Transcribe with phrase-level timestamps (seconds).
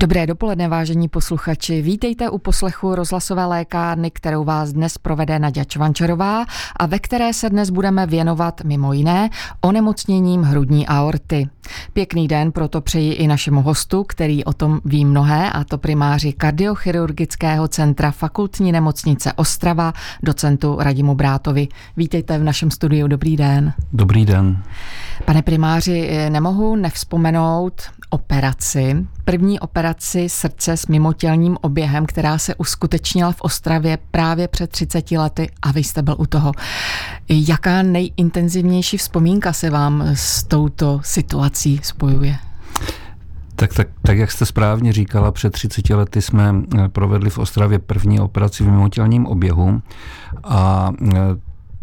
[0.00, 1.82] Dobré dopoledne, vážení posluchači.
[1.82, 6.44] Vítejte u poslechu rozhlasové lékárny, kterou vás dnes provede Naděja Čvančarová
[6.76, 9.30] a ve které se dnes budeme věnovat mimo jiné
[9.60, 11.48] onemocněním hrudní aorty.
[11.92, 16.32] Pěkný den proto přeji i našemu hostu, který o tom ví mnohé, a to primáři
[16.32, 19.92] kardiochirurgického centra fakultní nemocnice Ostrava,
[20.22, 21.68] docentu Radimu Brátovi.
[21.96, 23.72] Vítejte v našem studiu, dobrý den.
[23.92, 24.62] Dobrý den.
[25.24, 33.40] Pane primáři, nemohu nevzpomenout operaci, první operaci srdce s mimotělním oběhem, která se uskutečnila v
[33.40, 36.52] Ostravě právě před 30 lety a vy jste byl u toho.
[37.28, 42.36] Jaká nejintenzivnější vzpomínka se vám s touto situací spojuje?
[43.54, 47.78] Tak, tak, tak, jak jste správně říkala, před 30 lety jsme eh, provedli v Ostravě
[47.78, 49.82] první operaci v mimotělním oběhu
[50.44, 51.18] a eh,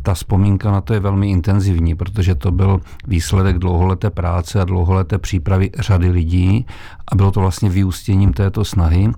[0.06, 5.18] ta vzpomínka na to je velmi intenzivní, protože to byl výsledek dlouholeté práce a dlouholeté
[5.18, 6.66] přípravy řady lidí
[7.08, 9.10] a bylo to vlastně vyústěním této snahy.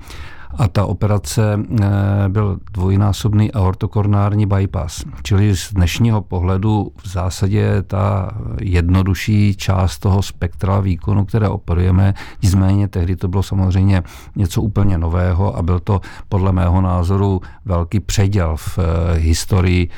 [0.58, 1.86] A ta operace eh,
[2.28, 5.04] byl dvojnásobný aortokornární bypass.
[5.24, 8.32] Čili z dnešního pohledu v zásadě ta
[8.62, 14.04] jednodušší část toho spektra výkonu, které operujeme, nicméně tehdy to bylo samozřejmě
[14.36, 19.90] něco úplně nového a byl to podle mého názoru velký předěl v eh, historii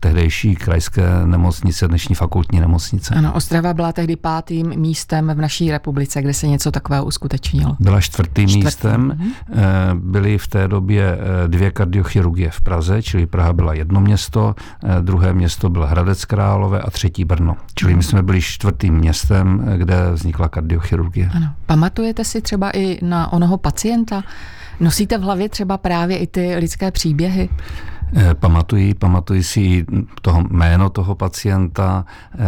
[0.00, 3.14] tehdejší krajské nemocnice, dnešní fakultní nemocnice.
[3.14, 7.76] Ano, Ostrava byla tehdy pátým místem v naší republice, kde se něco takového uskutečnilo.
[7.80, 8.64] Byla čtvrtým Čtvrtý.
[8.64, 9.00] místem.
[9.00, 9.32] Mhm.
[9.52, 9.62] Eh,
[9.94, 15.02] byly v té době eh, dvě kardiochirurgie v Praze, čili Praha byla jedno město, eh,
[15.02, 17.56] druhé město byl Hradec Králové a třetí Brno.
[17.74, 21.30] Čili my jsme byli čtvrtým městem, kde vznikla kardiochirurgie.
[21.34, 21.46] Ano.
[21.66, 24.22] Pamatujete si třeba i na onoho pacienta?
[24.80, 27.48] Nosíte v hlavě třeba právě i ty lidské příběhy?
[28.16, 29.86] Eh, pamatuji, pamatuji si
[30.22, 32.46] toho jméno toho pacienta eh,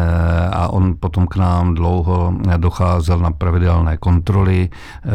[0.52, 4.68] a on potom k nám dlouho docházel na pravidelné kontroly.
[4.68, 5.08] Eh,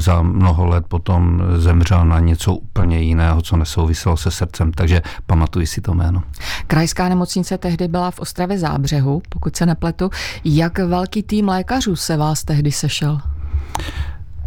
[0.00, 5.66] za mnoho let potom zemřel na něco úplně jiného, co nesouviselo se srdcem, takže pamatuji
[5.66, 6.22] si to jméno.
[6.66, 10.10] Krajská nemocnice tehdy byla v Ostravě Zábřehu, pokud se nepletu.
[10.44, 13.20] Jak velký tým lékařů se vás tehdy sešel?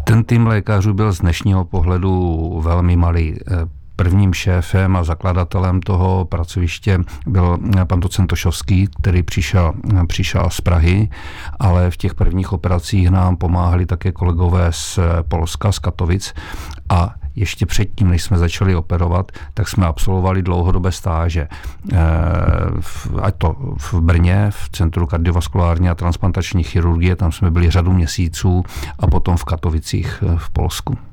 [0.04, 3.36] Ten tým lékařů byl z dnešního pohledu velmi malý.
[4.00, 9.72] Prvním šéfem a zakladatelem toho pracoviště byl pan docent Tošovský, který přišel,
[10.06, 11.08] přišel z Prahy,
[11.58, 16.34] ale v těch prvních operacích nám pomáhali také kolegové z Polska, z Katovic
[16.88, 21.48] a ještě předtím, než jsme začali operovat, tak jsme absolvovali dlouhodobé stáže.
[21.92, 21.98] Eh,
[23.22, 28.64] ať to v Brně, v Centru kardiovaskulární a transplantační chirurgie, tam jsme byli řadu měsíců
[28.98, 31.09] a potom v Katovicích eh, v Polsku.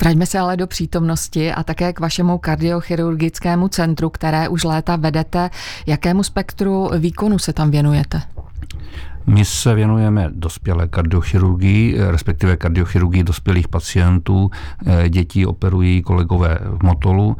[0.00, 5.50] Vraťme se ale do přítomnosti a také k vašemu kardiochirurgickému centru, které už léta vedete.
[5.86, 8.22] Jakému spektru výkonu se tam věnujete?
[9.26, 14.50] My se věnujeme dospělé kardiochirurgii, respektive kardiochirurgii dospělých pacientů.
[14.86, 17.36] Eh, děti operují kolegové v Motolu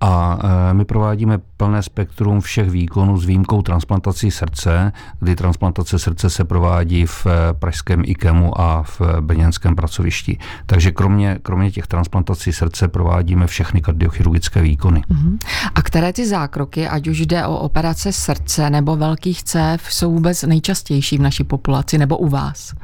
[0.00, 0.38] a
[0.70, 6.44] e, my provádíme plné spektrum všech výkonů s výjimkou transplantací srdce, kdy transplantace srdce se
[6.44, 10.38] provádí v e, pražském IKEMu a v brněnském pracovišti.
[10.66, 15.02] Takže kromě, kromě těch transplantací srdce provádíme všechny kardiochirurgické výkony.
[15.10, 15.38] Uh-huh.
[15.74, 20.42] A které ty zákroky, ať už jde o operace srdce nebo velkých cév, jsou vůbec
[20.42, 22.74] nejčastější v naší populaci nebo u vás?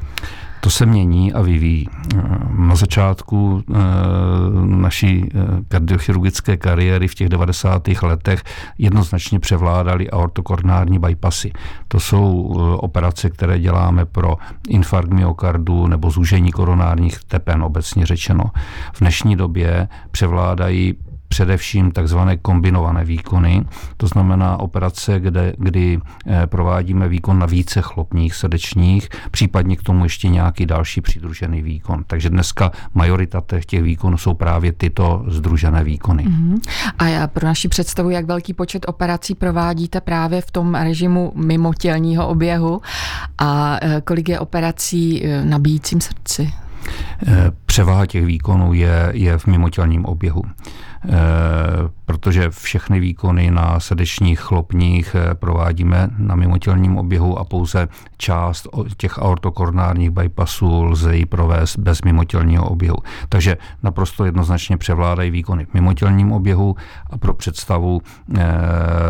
[0.65, 1.89] To se mění a vyvíjí.
[2.59, 3.75] Na začátku eh,
[4.65, 7.89] naší eh, kardiochirurgické kariéry v těch 90.
[8.03, 8.43] letech
[8.79, 11.53] jednoznačně převládaly aortokornární bypassy.
[11.89, 14.37] To jsou eh, operace, které děláme pro
[14.69, 18.45] infarkt myokardu nebo zúžení koronárních tepen, obecně řečeno.
[18.93, 20.95] V dnešní době převládají
[21.35, 23.65] především takzvané kombinované výkony,
[23.97, 30.05] to znamená operace, kde, kdy eh, provádíme výkon na více chlopních srdečních, případně k tomu
[30.05, 32.05] ještě nějaký další přidružený výkon.
[32.07, 36.25] Takže dneska majorita těch výkonů jsou právě tyto združené výkony.
[36.25, 36.61] Uh-huh.
[36.99, 42.29] A já pro naši představu, jak velký počet operací provádíte právě v tom režimu mimotělního
[42.29, 42.81] oběhu
[43.39, 46.53] a eh, kolik je operací eh, na bíjícím srdci?
[47.67, 50.43] Převaha těch výkonů je, je v mimotělním oběhu.
[51.09, 58.69] Eh, protože všechny výkony na srdečních chlopních eh, provádíme na mimotělním oběhu a pouze část
[58.97, 62.97] těch aortokoronárních bypassů lze ji provést bez mimotělního oběhu.
[63.29, 66.77] Takže naprosto jednoznačně převládají výkony v mimotělním oběhu
[67.11, 68.01] a pro představu
[68.39, 68.43] eh,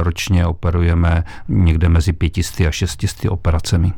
[0.00, 3.93] ročně operujeme někde mezi 500 a 600 operacemi.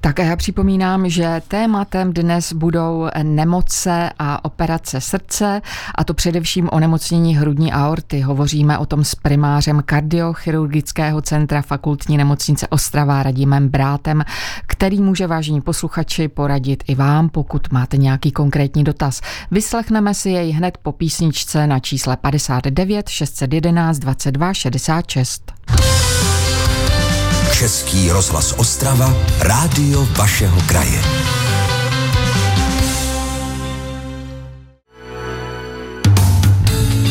[0.00, 5.62] Tak a já připomínám, že tématem dnes budou nemoce a operace srdce,
[5.94, 8.20] a to především o nemocnění hrudní aorty.
[8.20, 14.24] Hovoříme o tom s primářem kardiochirurgického centra fakultní nemocnice Ostrava Radimem Brátem,
[14.66, 19.20] který může vážení posluchači poradit i vám, pokud máte nějaký konkrétní dotaz.
[19.50, 25.52] Vyslechneme si jej hned po písničce na čísle 59 611 22 66.
[27.58, 31.02] Český rozhlas Ostrava, rádio vašeho kraje.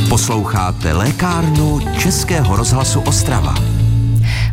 [0.09, 3.76] Posloucháte lékárnu Českého rozhlasu Ostrava.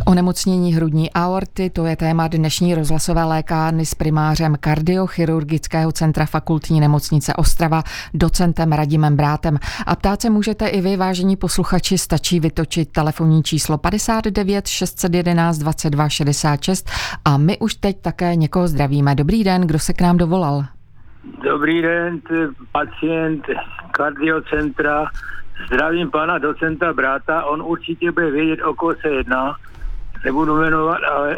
[0.07, 7.35] Onemocnění hrudní aorty, to je téma dnešní rozhlasové lékárny s primářem kardiochirurgického centra fakultní nemocnice
[7.35, 7.83] Ostrava,
[8.15, 9.59] docentem Radimem Brátem.
[9.87, 16.09] A ptát se můžete i vy, vážení posluchači, stačí vytočit telefonní číslo 59 611 22
[16.09, 16.91] 66
[17.25, 19.15] a my už teď také někoho zdravíme.
[19.15, 20.65] Dobrý den, kdo se k nám dovolal?
[21.45, 22.21] Dobrý den,
[22.73, 23.45] pacient
[23.91, 25.07] kardiocentra.
[25.67, 29.57] Zdravím pana docenta Bráta, on určitě bude vědět, o koho se jedná
[30.25, 31.37] nebudu jmenovat, ale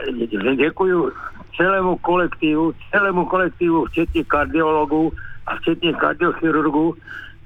[0.57, 1.13] děkuji
[1.57, 5.13] celému kolektivu, celému kolektivu, včetně kardiologů
[5.47, 6.95] a včetně kardiochirurgů,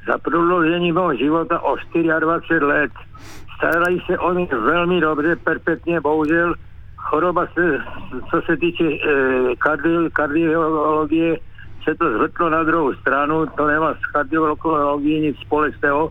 [0.06, 1.76] za prodloužení mého života o
[2.20, 2.92] 24 let.
[3.56, 6.54] Starají se o mě velmi dobře, perpetně, bohužel
[6.96, 7.78] choroba se,
[8.30, 11.38] co se týče eh, kardi, kardiologie,
[11.84, 16.10] se to zvrtlo na druhou stranu, to nemá s kardiologií nic společného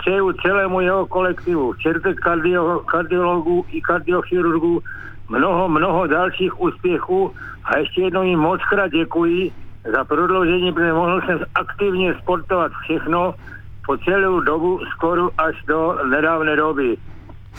[0.00, 4.82] přeju celému jeho kolektivu, včetně kardio, kardiologů i kardiochirurgů,
[5.28, 7.32] mnoho, mnoho dalších úspěchů
[7.64, 9.52] a ještě jednou jim moc krát děkuji
[9.92, 13.34] za prodloužení, protože mohl jsem aktivně sportovat všechno
[13.86, 16.96] po celou dobu, skoro až do nedávné doby.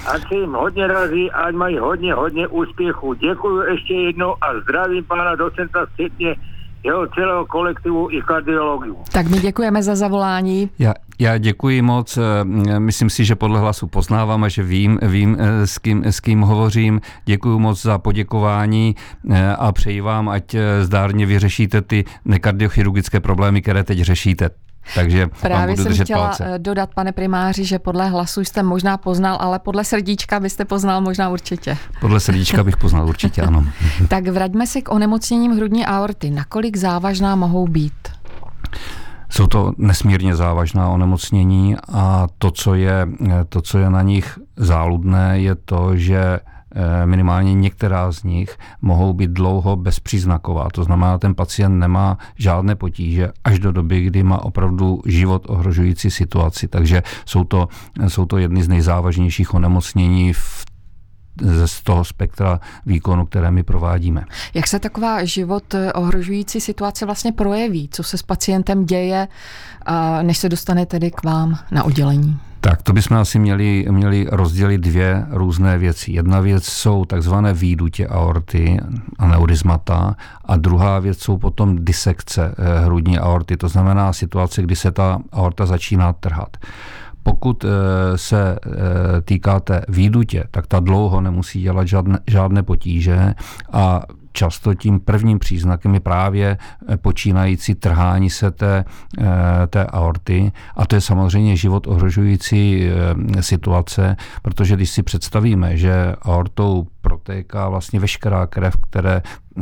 [0.07, 3.13] Ať se jim hodně razí, ať mají hodně, hodně úspěchů.
[3.13, 6.35] Děkuji ještě jednou a zdravím pana docenta včetně
[6.83, 9.03] jeho celého kolektivu i kardiologů.
[9.13, 10.69] Tak my děkujeme za zavolání.
[10.79, 12.17] Já, já děkuji moc.
[12.17, 16.19] Eh, myslím si, že podle hlasu poznávám a že vím, vím eh, s, kým, s
[16.19, 17.01] kým hovořím.
[17.25, 18.95] Děkuji moc za poděkování
[19.29, 24.49] eh, a přeji vám, ať zdárně vyřešíte ty nekardiochirurgické problémy, které teď řešíte.
[24.95, 26.53] Takže Právě jsem chtěla palce.
[26.57, 31.29] dodat, pane primáři, že podle hlasu jste možná poznal, ale podle srdíčka byste poznal možná
[31.29, 31.77] určitě.
[32.01, 33.65] Podle srdíčka bych poznal určitě, ano.
[34.07, 36.29] tak vraťme se k onemocněním hrudní aorty.
[36.29, 37.93] Nakolik závažná mohou být?
[39.29, 43.07] Jsou to nesmírně závažná onemocnění a to, co je,
[43.49, 49.13] to, co je na nich záludné, je to, že eh, minimálně některá z nich mohou
[49.13, 50.67] být dlouho bezpříznaková.
[50.73, 56.11] To znamená, ten pacient nemá žádné potíže až do doby, kdy má opravdu život ohrožující
[56.11, 56.67] situaci.
[56.67, 57.67] Takže jsou to,
[58.07, 60.68] jsou to jedny z nejzávažnějších onemocnění v
[61.65, 64.25] z toho spektra výkonu, které my provádíme.
[64.53, 67.89] Jak se taková život eh, ohrožující situace vlastně projeví?
[67.91, 69.27] Co se s pacientem děje,
[70.21, 72.39] než se dostane tedy k vám na oddělení?
[72.61, 76.11] Tak to bychom asi měli, měli rozdělit dvě různé věci.
[76.11, 78.79] Jedna věc jsou takzvané výdutě aorty,
[79.19, 80.15] aneurizmata,
[80.45, 85.19] a druhá věc jsou potom disekce eh, hrudní aorty, to znamená situace, kdy se ta
[85.31, 86.57] aorta začíná trhat.
[87.23, 87.67] Pokud eh,
[88.17, 93.33] se eh, týká té výdutě, tak ta dlouho nemusí dělat žádné, žádné potíže
[93.71, 94.01] a
[94.31, 96.57] často tím prvním příznakem je právě
[96.87, 98.85] eh, počínající trhání se té,
[99.67, 100.51] té aorty.
[100.75, 102.89] A to je samozřejmě život ohrožující
[103.39, 109.21] situace, protože když si představíme, že aortou protéká vlastně veškerá krev, které,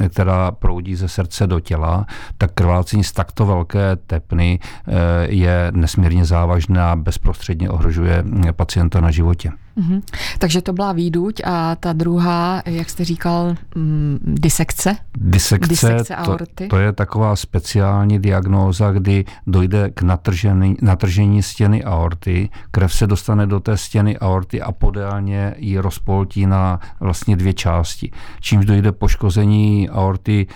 [0.10, 2.06] která proudí ze srdce do těla,
[2.38, 4.92] tak krvácení z takto velké tepny eh,
[5.30, 9.52] je nesmírně závažné a bezprostředně ohrožuje pacienta na životě.
[9.78, 10.02] Mm-hmm.
[10.40, 14.96] Takže to byla výduť a ta druhá, jak jste říkal, mm, disekce?
[15.18, 16.38] Disekce, disekce to,
[16.70, 23.48] to je taková speciální diagnóza, kdy dojde k natržení, natržení stěny aorty, krev se dostane
[23.48, 28.12] do té stěny aorty a podélně ji rozpoltí na vlastně dvě části.
[28.40, 30.48] Čímž dojde poškození aorty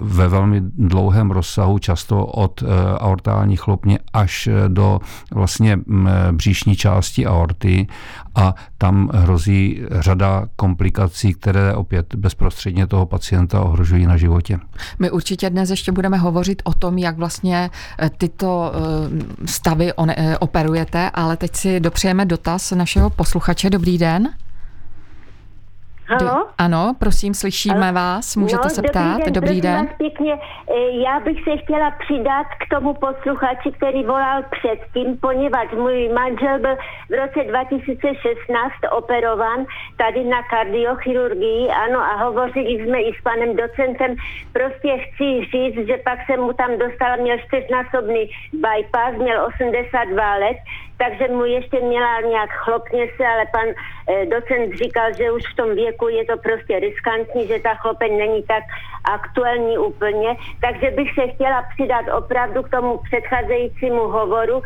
[0.00, 2.66] ve velmi dlouhém rozsahu, často od eh,
[2.98, 5.00] aortální chlopně až eh, do
[5.34, 5.78] vlastně
[6.32, 7.86] bříšní části aorty
[8.34, 14.58] a tam hrozí řada komplikací, které opět bezprostředně toho pacienta ohrožují na životě.
[14.98, 18.72] My určitě dnes ještě budeme hovořit o tom, jak vlastně eh, tyto
[19.44, 19.92] stavy
[20.40, 23.70] operujete, ale teď si dopřejeme dotaz našeho posluchače.
[23.70, 24.28] Dobrý den.
[26.10, 26.46] Halo?
[26.58, 27.94] Ano, prosím, slyšíme Halo?
[27.94, 29.18] vás, můžete no, se ptát.
[29.18, 29.86] Dobrý den, dobrý den.
[29.86, 30.34] Vás pěkně.
[30.34, 36.58] E, já bych se chtěla přidat k tomu posluchači, který volal předtím, poněvadž můj manžel
[36.58, 36.76] byl
[37.10, 44.16] v roce 2016 operovan tady na kardiochirurgii, ano, a hovořili jsme i s panem docentem.
[44.52, 50.56] Prostě chci říct, že pak jsem mu tam dostala, měl čtyřnásobný bypass, měl 82 let,
[51.02, 55.56] takže mu ještě měla nějak chlopně se, ale pan eh, docent říkal, že už v
[55.56, 58.64] tom věku je to prostě riskantní, že ta chlopeň není tak
[59.04, 60.36] aktuální úplně.
[60.60, 64.62] Takže bych se chtěla přidat opravdu k tomu předcházejícímu hovoru,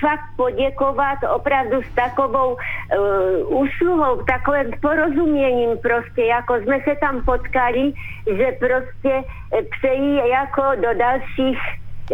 [0.00, 7.92] fakt poděkovat opravdu s takovou uh, úsluhou, takovým porozuměním prostě, jako jsme se tam potkali,
[8.26, 11.58] že prostě eh, přejí jako do dalších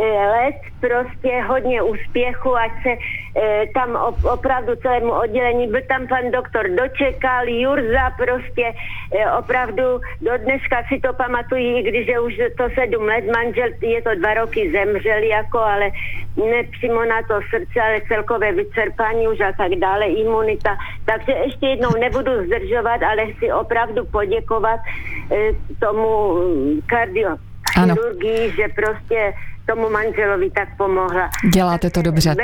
[0.02, 6.30] let, prostě hodně úspěchu, ať se e, tam op, opravdu celému oddělení, byl tam pan
[6.30, 8.72] doktor Dočekal, Jurza, prostě
[9.12, 9.82] e, opravdu
[10.20, 14.14] do dneska si to pamatují, i když je už to sedm let, manžel je to
[14.14, 15.90] dva roky zemřel jako, ale
[16.36, 20.76] ne přímo na to srdce, ale celkové vyčerpání už a tak dále, imunita.
[21.04, 24.80] Takže ještě jednou nebudu zdržovat, ale chci opravdu poděkovat
[25.32, 27.36] e, tomu mm, kardio
[27.84, 29.32] chirurgii, že prostě
[29.66, 31.30] tomu manželovi tak pomohla.
[31.54, 32.34] Děláte to dobře.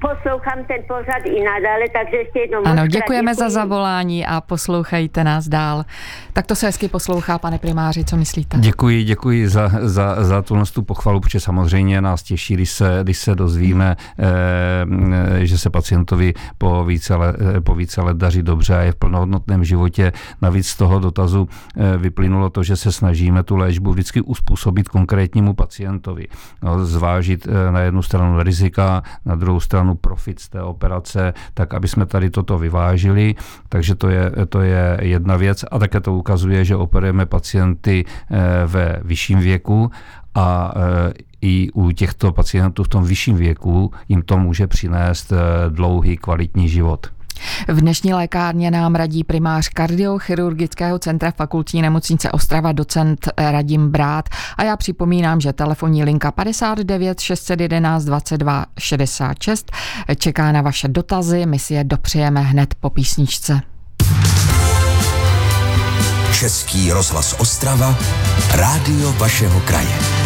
[0.00, 3.40] Poslouchám ten pořad i nadále, takže ještě jednou Ano, děkujeme děkuji.
[3.40, 5.84] za zavolání a poslouchejte nás dál.
[6.32, 8.58] Tak to se hezky poslouchá, pane primáři, co myslíte?
[8.58, 13.18] Děkuji, děkuji za, za, za tu, tu pochvalu, protože samozřejmě nás těší, když se, když
[13.18, 18.80] se dozvíme, eh, že se pacientovi po více, let, po více let daří dobře a
[18.80, 20.12] je v plnohodnotném životě.
[20.42, 25.54] Navíc z toho dotazu eh, vyplynulo to, že se snažíme tu léčbu vždycky uspůsobit konkrétnímu
[25.54, 26.26] pacientovi.
[26.62, 31.74] No, zvážit eh, na jednu stranu rizika, na druhou stranu profit z té operace, tak
[31.74, 33.34] aby jsme tady toto vyvážili.
[33.68, 38.36] Takže to je, to je jedna věc a také to ukazuje, že operujeme pacienty eh,
[38.66, 39.90] ve vyšším věku
[40.34, 45.36] a eh, i u těchto pacientů v tom vyšším věku jim to může přinést eh,
[45.70, 47.06] dlouhý kvalitní život.
[47.68, 54.62] V dnešní lékárně nám radí primář kardiochirurgického centra fakultní nemocnice Ostrava docent Radim Brát a
[54.62, 59.72] já připomínám, že telefonní linka 59 611 22 66
[60.16, 63.60] čeká na vaše dotazy, my si je dopřejeme hned po písničce.
[66.32, 67.98] Český rozhlas Ostrava,
[68.54, 70.25] rádio vašeho kraje.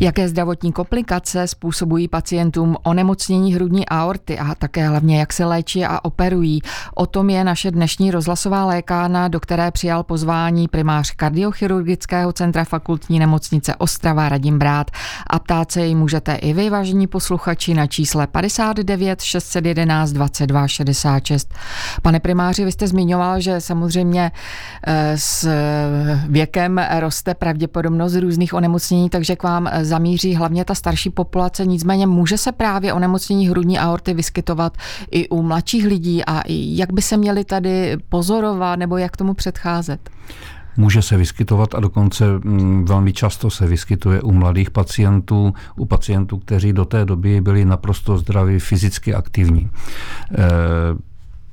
[0.00, 6.04] Jaké zdravotní komplikace způsobují pacientům onemocnění hrudní aorty a také hlavně jak se léčí a
[6.04, 6.60] operují.
[6.94, 13.18] O tom je naše dnešní rozhlasová lékárna, do které přijal pozvání primář kardiochirurgického centra fakultní
[13.18, 14.90] nemocnice Ostrava Radim Brát.
[15.26, 21.54] A ptát se jej můžete i vy, vážení posluchači, na čísle 59 611 22 66.
[22.02, 24.32] Pane primáři, vy jste zmiňoval, že samozřejmě
[24.86, 25.48] eh, s
[26.28, 32.38] věkem roste pravděpodobnost různých onemocnění, takže k vám zamíří hlavně ta starší populace, nicméně může
[32.38, 34.76] se právě onemocnění hrudní aorty vyskytovat
[35.10, 40.10] i u mladších lidí a jak by se měli tady pozorovat nebo jak tomu předcházet?
[40.78, 46.38] může se vyskytovat a dokonce mm, velmi často se vyskytuje u mladých pacientů, u pacientů,
[46.38, 49.70] kteří do té doby byli naprosto zdraví, fyzicky aktivní.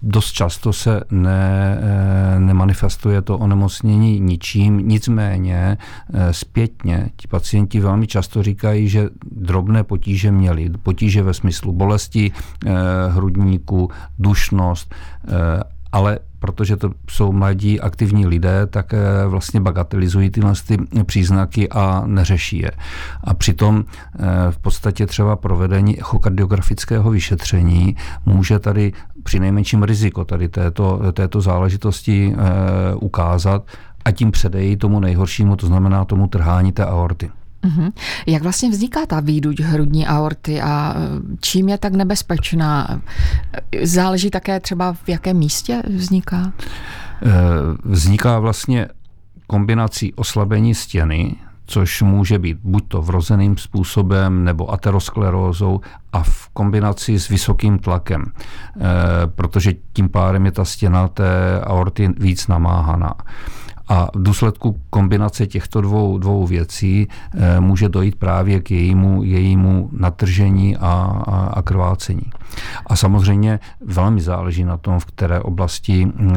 [0.07, 5.77] Dost často se ne, eh, nemanifestuje to onemocnění ničím, nicméně
[6.13, 10.69] eh, zpětně ti pacienti velmi často říkají, že drobné potíže měli.
[10.83, 12.31] Potíže ve smyslu bolesti
[12.65, 12.71] eh,
[13.09, 14.95] hrudníku, dušnost,
[15.95, 18.97] ale protože to jsou mladí aktivní lidé, tak eh,
[19.27, 22.71] vlastně bagatelizují tyhle ty příznaky a neřeší je.
[23.23, 30.49] A přitom eh, v podstatě třeba provedení echokardiografického vyšetření může tady při nejmenším riziko tady
[30.49, 33.63] této, této záležitosti eh, ukázat
[34.05, 37.31] a tím předejí tomu nejhoršímu, to znamená tomu trhání té aorty.
[37.65, 37.91] Mm-hmm.
[38.25, 41.01] Jak vlastně vzniká ta výduť hrudní aorty a e,
[41.41, 43.01] čím je tak nebezpečná?
[43.83, 46.53] Záleží také třeba v jakém místě vzniká?
[47.25, 47.31] E,
[47.83, 48.87] vzniká vlastně
[49.47, 55.81] kombinací oslabení stěny, což může být buď to vrozeným způsobem nebo aterosklerózou
[56.13, 58.31] a v kombinaci s vysokým tlakem, e,
[59.27, 63.13] protože tím pádem je ta stěna té aorty víc namáhaná.
[63.87, 69.89] A v důsledku kombinace těchto dvou, dvou věcí e, může dojít právě k jejímu, jejímu
[69.91, 70.81] natržení a,
[71.27, 72.29] a, a krvácení.
[72.87, 76.33] A samozřejmě velmi záleží na tom, v které oblasti e,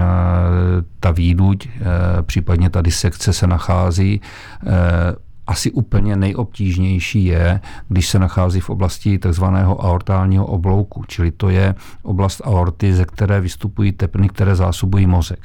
[1.00, 1.70] ta výduť, e,
[2.22, 4.20] případně ta disekce se nachází.
[5.46, 11.74] Asi úplně nejobtížnější je, když se nachází v oblasti takzvaného aortálního oblouku, čili to je
[12.02, 15.40] oblast aorty, ze které vystupují tepny, které zásobují mozek.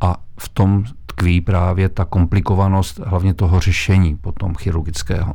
[0.00, 0.84] A v tom
[1.18, 5.34] tkví právě ta komplikovanost hlavně toho řešení potom chirurgického.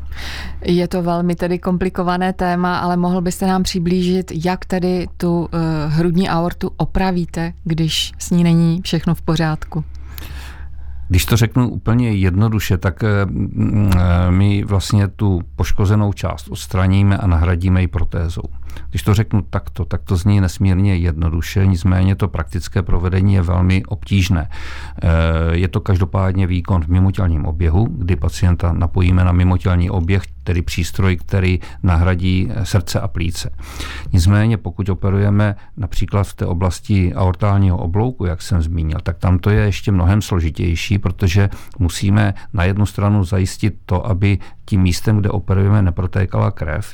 [0.65, 5.47] Je to velmi tedy komplikované téma, ale mohl byste nám přiblížit, jak tedy tu uh,
[5.87, 9.83] hrudní aortu opravíte, když s ní není všechno v pořádku?
[11.13, 13.09] Když to řeknu úplně jednoduše, tak eh,
[14.29, 18.43] my vlastně tu poškozenou část odstraníme a nahradíme ji protézou.
[18.89, 23.83] Když to řeknu takto, tak to zní nesmírně jednoduše, nicméně to praktické provedení je velmi
[23.85, 24.49] obtížné.
[24.49, 25.07] Eh,
[25.51, 31.17] je to každopádně výkon v mimotělním oběhu, kdy pacienta napojíme na mimotělní oběh, tedy přístroj,
[31.17, 33.49] který nahradí srdce a plíce.
[34.13, 39.49] Nicméně pokud operujeme například v té oblasti aortálního oblouku, jak jsem zmínil, tak tam to
[39.49, 45.29] je ještě mnohem složitější, protože musíme na jednu stranu zajistit to, aby tím místem, kde
[45.29, 46.93] operujeme, neprotékala krev,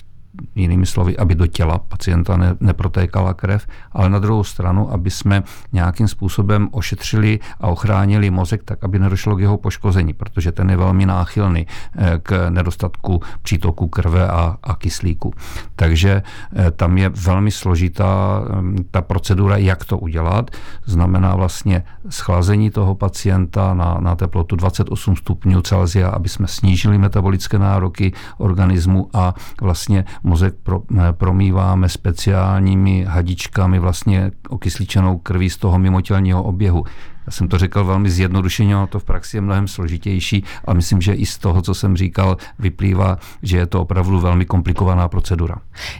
[0.55, 5.43] jinými slovy, aby do těla pacienta ne, neprotékala krev, ale na druhou stranu, aby jsme
[5.73, 10.77] nějakým způsobem ošetřili a ochránili mozek tak, aby nedošlo k jeho poškození, protože ten je
[10.77, 11.67] velmi náchylný
[11.97, 15.33] eh, k nedostatku přítoku krve a, a kyslíku.
[15.75, 16.21] Takže
[16.55, 20.51] eh, tam je velmi složitá mm, ta procedura, jak to udělat.
[20.85, 27.59] Znamená vlastně schlazení toho pacienta na, na teplotu 28 stupňů Celsia, aby jsme snížili metabolické
[27.59, 35.79] nároky organismu a vlastně mozek pro, eh, promýváme speciálními hadičkami vlastně okysličenou krví z toho
[35.79, 36.83] mimotělního oběhu.
[37.25, 41.01] Já jsem to řekl velmi zjednodušeně, ale to v praxi je mnohem složitější a myslím,
[41.01, 45.55] že i z toho, co jsem říkal, vyplývá, že je to opravdu velmi komplikovaná procedura.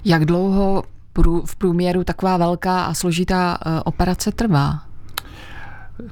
[0.06, 0.84] Jak dlouho
[1.46, 4.89] v průměru taková velká a složitá eh, operace trvá?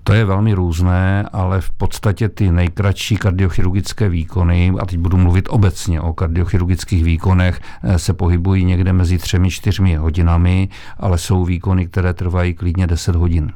[0.03, 5.45] To je velmi různé, ale v podstatě ty nejkratší kardiochirurgické výkony, a teď budu mluvit
[5.49, 11.87] obecně o kardiochirurgických výkonech, eh, se pohybují někde mezi třemi, čtyřmi hodinami, ale jsou výkony,
[11.87, 13.51] které trvají klidně 10 hodin.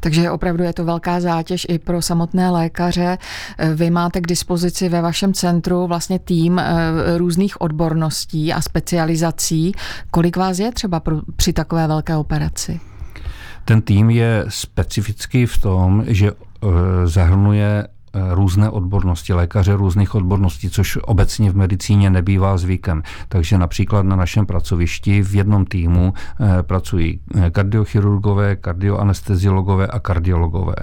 [0.00, 3.18] Takže opravdu je to velká zátěž i pro samotné lékaře.
[3.58, 9.72] Eh, vy máte k dispozici ve vašem centru vlastně tým eh, různých odborností a specializací.
[10.10, 11.02] Kolik vás je třeba
[11.36, 12.80] při takové velké operaci?
[13.66, 16.66] Ten tým je specifický v tom, že eh,
[17.04, 23.02] zahrnuje eh, různé odbornosti, lékaře různých odborností, což obecně v medicíně nebývá zvykem.
[23.28, 27.20] Takže například na našem pracovišti v jednom týmu eh, pracují
[27.50, 30.76] kardiochirurgové, kardioanesteziologové a kardiologové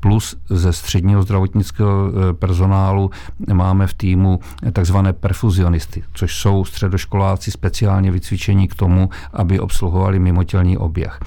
[0.00, 3.10] plus ze středního zdravotnického eh, personálu
[3.52, 4.40] máme v týmu
[4.72, 11.20] takzvané perfuzionisty, což jsou středoškoláci speciálně vycvičení k tomu, aby obsluhovali mimotělní oběh.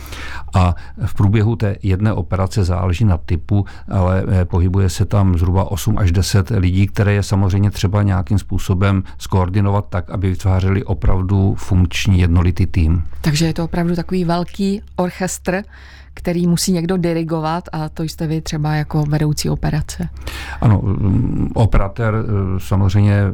[0.53, 5.71] A v průběhu té jedné operace záleží na typu, ale eh, pohybuje se tam zhruba
[5.71, 11.55] 8 až 10 lidí, které je samozřejmě třeba nějakým způsobem skoordinovat tak, aby vytvářeli opravdu
[11.57, 13.03] funkční jednolitý tým.
[13.21, 15.63] Takže je to opravdu takový velký orchestr,
[16.19, 20.09] který musí někdo dirigovat a to jste vy třeba jako vedoucí operace.
[20.61, 20.81] Ano,
[21.53, 23.33] operatér eh, samozřejmě eh,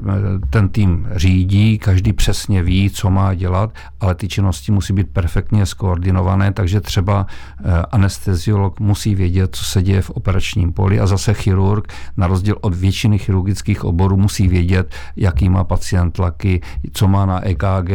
[0.50, 5.66] ten tým řídí, každý přesně ví, co má dělat, ale ty činnosti musí být perfektně
[5.66, 11.34] skoordinované, takže třeba eh, anesteziolog musí vědět, co se děje v operačním poli a zase
[11.34, 16.62] chirurg, na rozdíl od většiny chirurgických oborů, musí vědět, jaký má pacient tlaky,
[16.94, 17.92] co má na EKG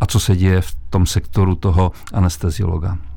[0.00, 3.11] a co se děje v tom sektoru toho anesteziologa.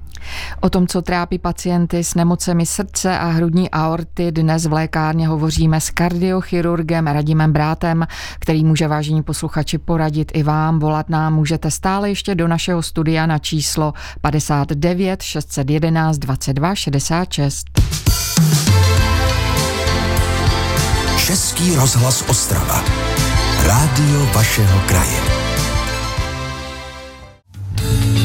[0.61, 5.81] O tom, co trápí pacienty s nemocemi srdce a hrudní aorty, dnes v lékárně hovoříme
[5.81, 8.07] s kardiochirurgem Radimem Brátem,
[8.39, 10.79] který může vážení posluchači poradit i vám.
[10.79, 17.67] Volat nám můžete stále ještě do našeho studia na číslo 59 611 22 66.
[21.25, 22.83] Český rozhlas Ostrava.
[23.65, 25.34] Rádio vašeho kraje.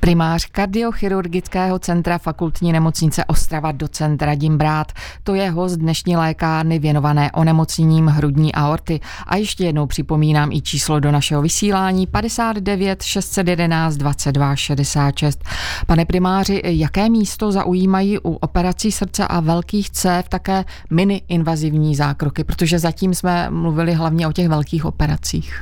[0.00, 4.92] Primář kardiochirurgického centra fakultní nemocnice Ostrava docent Radim Brát.
[5.22, 9.00] To je host dnešní lékárny věnované onemocněním hrudní aorty.
[9.26, 15.44] A ještě jednou připomínám i číslo do našeho vysílání 59 611 22 66.
[15.86, 22.44] Pane primáři, jaké místo zaujímají u operací srdce a velkých cév také mini invazivní zákroky?
[22.44, 25.60] Protože zatím jsme mluvili hlavně o těch velkých operacích.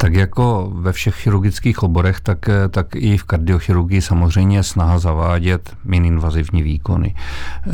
[0.00, 5.76] Tak jako ve všech chirurgických oborech, tak, eh, tak i v kardiochirurgii samozřejmě snaha zavádět
[5.84, 7.14] mininvazivní výkony.
[7.14, 7.70] E,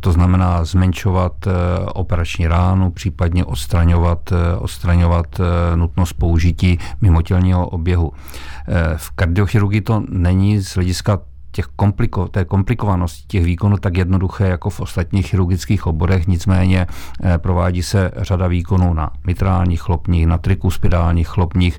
[0.00, 1.50] to znamená zmenšovat e,
[1.86, 5.40] operační ránu, případně odstraňovat, odstraňovat
[5.74, 8.12] nutnost použití mimotělního oběhu.
[8.12, 11.18] E, v kardiochirurgii to není z hlediska
[11.56, 16.86] těch kompliko, té komplikovanosti těch výkonů tak jednoduché jako v ostatních chirurgických oborech, nicméně
[17.36, 21.78] provádí se řada výkonů na mitrálních chlopních, na trikuspidálních chlopních.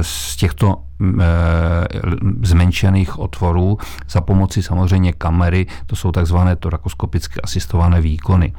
[0.00, 0.76] Z těchto
[2.42, 8.52] zmenšených otvorů za pomoci samozřejmě kamery, to jsou takzvané torakoskopicky asistované výkony.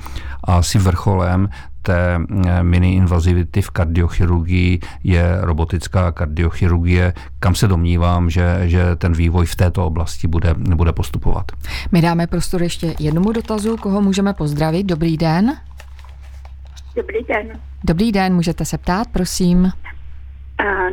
[0.44, 1.50] A asi vrcholem
[1.86, 9.46] té eh, mini-invazivity v kardiochirurgii je robotická kardiochirurgie, kam se domnívám, že, že ten vývoj
[9.46, 11.46] v této oblasti bude, bude postupovat.
[11.92, 14.86] My dáme prostor ještě jednomu dotazu, koho můžeme pozdravit.
[14.86, 15.54] Dobrý den.
[16.96, 17.60] Dobrý den.
[17.84, 19.72] Dobrý den, můžete se ptát, prosím.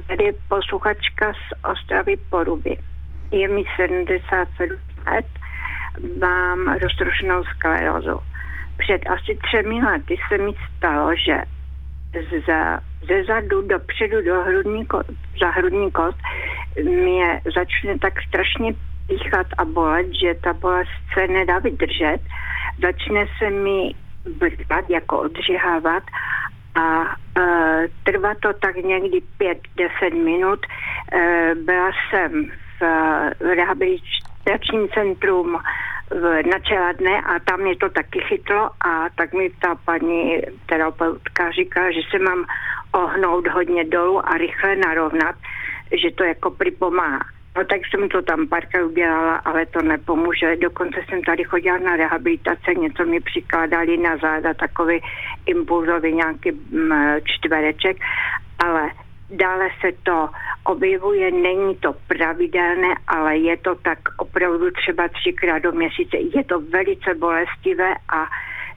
[0.09, 2.77] Tady je posluchačka z Ostravy Poruby.
[3.31, 4.77] Je mi 77
[5.13, 5.27] let,
[6.21, 8.32] mám roztroušenou sklerózu
[8.79, 11.43] před asi třemi lety se mi stalo, že
[12.47, 16.19] za, ze zadu dopředu do hrudní kost, za hrudní kost
[16.85, 18.73] mě začne tak strašně
[19.07, 22.19] píchat a bolet, že ta bolest se nedá vydržet.
[22.83, 23.95] Začne se mi
[24.41, 26.03] vrtat, jako odřihávat
[26.75, 27.03] a
[27.39, 30.61] e, trvá to tak někdy 5-10 minut.
[31.13, 32.45] E, byla jsem
[32.79, 32.83] v,
[33.41, 35.59] v rehabilitačním centrum
[36.81, 41.91] na dne a tam mě to taky chytlo a tak mi ta paní terapeutka říká,
[41.91, 42.45] že se mám
[42.93, 45.35] ohnout hodně dolů a rychle narovnat,
[46.03, 47.21] že to jako připomáhá.
[47.57, 50.57] No tak jsem to tam párkrát udělala, ale to nepomůže.
[50.57, 55.01] Dokonce jsem tady chodila na rehabilitace, něco mi přikládali na záda, takový
[55.47, 56.93] impulzový nějaký mm,
[57.25, 57.97] čtvereček,
[58.65, 58.91] ale
[59.33, 60.29] dále se to
[60.65, 66.17] objevuje, není to pravidelné, ale je to tak opravdu třeba třikrát do měsíce.
[66.37, 68.27] Je to velice bolestivé a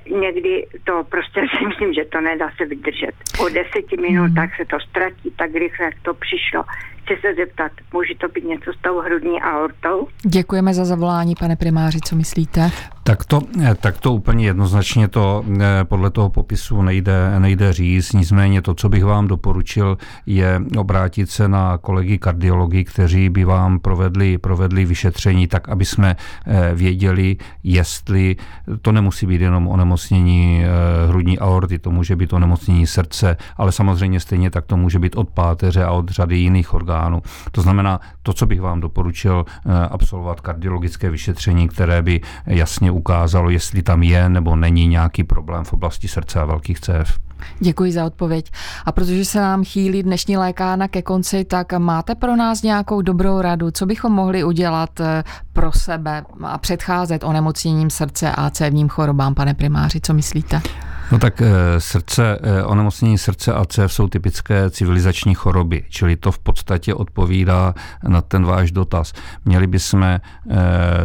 [0.09, 3.11] někdy to prostě si myslím, že to nedá se vydržet.
[3.37, 6.63] Po deseti minutách se to ztratí tak rychle, jak to přišlo.
[7.05, 10.07] Chci se zeptat, může to být něco s tou hrudní aortou?
[10.25, 12.71] Děkujeme za zavolání, pane primáři, co myslíte?
[13.03, 18.13] Tak to, eh, tak to úplně jednoznačně to eh, podle toho popisu nejde, nejde říct.
[18.13, 23.79] Nicméně to, co bych vám doporučil, je obrátit se na kolegy kardiologi, kteří by vám
[23.79, 26.15] provedli, provedli vyšetření tak, aby jsme
[26.45, 28.35] eh, věděli, jestli
[28.81, 30.63] to nemusí být jenom onemocnění
[31.07, 35.29] hrudní aorty, to může být onemocnění srdce, ale samozřejmě stejně tak to může být od
[35.29, 36.94] páteře a od řady jiných orgánů.
[37.51, 39.45] To znamená, to, co bych vám doporučil,
[39.91, 45.73] absolvovat kardiologické vyšetření, které by jasně ukázalo, jestli tam je nebo není nějaký problém v
[45.73, 47.19] oblasti srdce a velkých cév.
[47.59, 48.51] Děkuji za odpověď.
[48.85, 53.41] A protože se nám chýlí dnešní lékárna ke konci, tak máte pro nás nějakou dobrou
[53.41, 59.35] radu, co bychom mohli udělat eh, pro sebe a předcházet onemocněním srdce a cévním chorobám,
[59.35, 60.61] pane primáři, co myslíte?
[61.11, 66.31] No tak eh, srdce, eh, onemocnění srdce a cév jsou typické civilizační choroby, čili to
[66.31, 67.73] v podstatě odpovídá
[68.07, 69.13] na ten váš dotaz.
[69.45, 70.21] Měli bychom eh,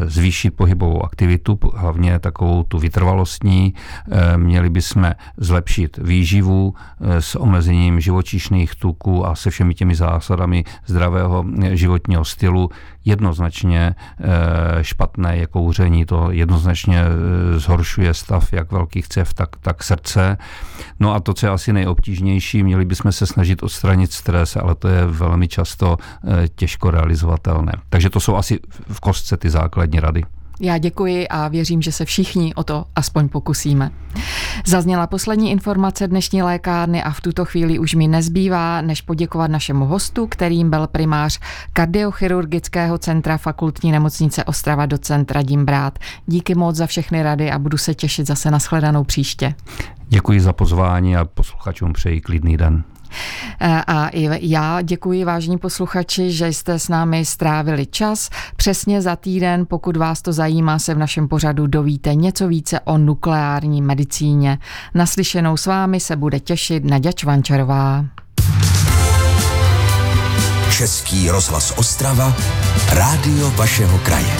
[0.04, 3.74] zvýšit pohybovou aktivitu, hlavně takovou tu vytrvalostní,
[4.36, 12.24] měli bychom zlepšit výživu s omezením živočišných tuků a se všemi těmi zásadami zdravého životního
[12.24, 12.70] stylu.
[13.04, 13.94] Jednoznačně
[14.82, 17.04] špatné je kouření, to jednoznačně
[17.56, 20.38] zhoršuje stav jak velkých cév, tak, tak srdce.
[21.00, 24.88] No a to, co je asi nejobtížnější, měli bychom se snažit odstranit stres, ale to
[24.88, 27.72] je velmi často eh, těžko realizovatelné.
[27.88, 30.24] Takže to jsou asi v kostce ty základní rady.
[30.60, 33.90] Já děkuji a věřím, že se všichni o to aspoň pokusíme.
[34.66, 39.86] Zazněla poslední informace dnešní lékárny a v tuto chvíli už mi nezbývá, než poděkovat našemu
[39.86, 41.40] hostu, kterým byl primář
[41.72, 45.98] kardiochirurgického centra fakultní nemocnice Ostrava docent Radim Brát.
[46.26, 49.54] Díky moc za všechny rady a budu se těšit zase na shledanou příště.
[50.08, 52.84] Děkuji za pozvání a posluchačům přeji klidný den.
[53.86, 58.30] A i já děkuji vážní posluchači, že jste s námi strávili čas.
[58.56, 62.98] Přesně za týden, pokud vás to zajímá, se v našem pořadu dovíte něco více o
[62.98, 64.58] nukleární medicíně.
[64.94, 68.04] Naslyšenou s vámi se bude těšit Naděč Čvančarová.
[70.70, 72.36] Český rozhlas Ostrava,
[72.92, 74.36] rádio vašeho kraje.